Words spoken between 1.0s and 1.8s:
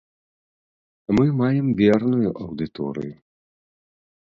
Мы маем